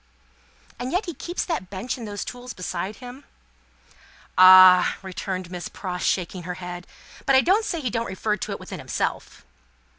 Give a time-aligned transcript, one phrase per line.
[0.79, 3.23] "And yet keeps that bench and those tools beside him?"
[4.35, 6.87] "Ah!" returned Miss Pross, shaking her head.
[7.27, 9.45] "But I don't say he don't refer to it within himself."